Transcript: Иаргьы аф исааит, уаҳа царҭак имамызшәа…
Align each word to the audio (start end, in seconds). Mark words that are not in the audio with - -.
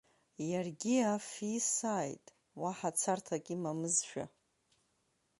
Иаргьы 0.51 0.95
аф 1.13 1.27
исааит, 1.55 2.25
уаҳа 2.61 2.91
царҭак 2.99 3.45
имамызшәа… 3.55 4.25